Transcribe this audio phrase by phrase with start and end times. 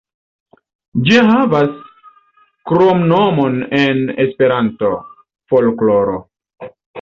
[1.09, 1.75] Ĝi havas
[2.71, 4.91] kromnomon en Esperanto:
[5.53, 6.19] "Folkloro".